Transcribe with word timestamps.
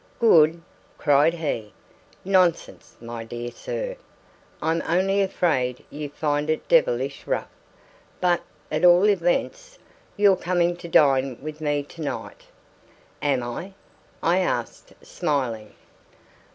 "Good?" 0.17 0.63
cried 0.97 1.35
he. 1.35 1.73
"Nonsense, 2.25 2.97
my 2.99 3.23
dear 3.23 3.51
sir! 3.51 3.97
I'm 4.59 4.81
only 4.87 5.21
afraid 5.21 5.85
you 5.91 6.09
find 6.09 6.49
it 6.49 6.67
devilish 6.67 7.27
rough. 7.27 7.47
But, 8.19 8.41
at 8.71 8.83
all 8.83 9.07
events, 9.07 9.77
you're 10.17 10.37
coming 10.37 10.75
to 10.77 10.87
dine 10.87 11.37
with 11.39 11.61
me 11.61 11.83
to 11.83 12.01
night." 12.01 12.45
"Am 13.21 13.43
I?" 13.43 13.75
I 14.23 14.39
asked, 14.39 14.91
smiling. 15.03 15.75